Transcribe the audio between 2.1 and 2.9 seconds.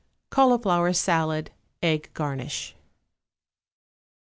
Garnish.